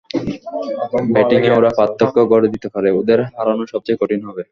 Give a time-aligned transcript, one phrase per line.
[1.13, 4.43] ব্যাটিংয়েই ওরা পার্থক্য গড়ে দিতে পারে, ওদের হারানোই সবচেয়ে কঠিন হবে।